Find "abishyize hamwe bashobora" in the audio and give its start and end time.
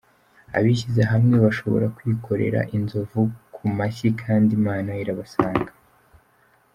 0.57-1.85